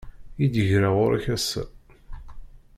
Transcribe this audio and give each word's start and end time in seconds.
I 0.43 0.45
d-yegra 0.53 0.89
ɣur-k 0.97 1.25
ass-a. 1.35 1.63